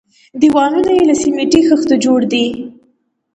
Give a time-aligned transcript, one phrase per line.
[0.41, 2.45] دېوالونه يې له سميټي خښتو جوړ دي.